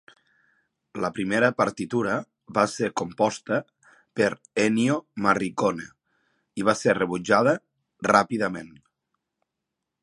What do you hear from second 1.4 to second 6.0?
partitura va ser composta per Ennio Morricone